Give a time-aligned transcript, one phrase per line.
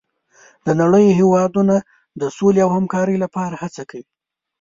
[0.65, 1.75] د نړۍ هېوادونه
[2.21, 4.07] د سولې او همکارۍ لپاره هڅه کوي.